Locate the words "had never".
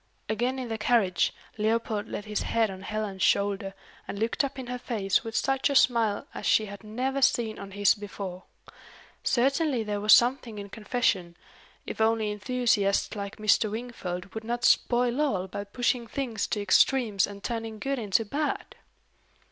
6.65-7.21